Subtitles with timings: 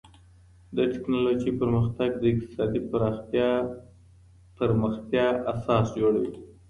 [0.75, 2.79] د ټکنالوژۍ پرمختګ د اقتصادي
[4.59, 6.33] پرمختيا اساس جوړوي.